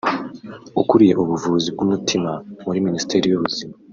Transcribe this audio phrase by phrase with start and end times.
[0.81, 2.31] ukuriye ubuvuzi bw’umutima
[2.65, 3.75] muri Minisiteri y’Ubuzima